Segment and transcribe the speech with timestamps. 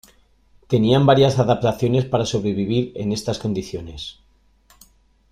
[0.67, 4.17] Tenían varias adaptaciones para sobrevivir en estas condiciones.